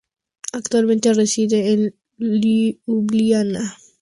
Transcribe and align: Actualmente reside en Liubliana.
Actualmente 0.51 1.13
reside 1.13 1.73
en 1.73 1.95
Liubliana. 2.17 3.77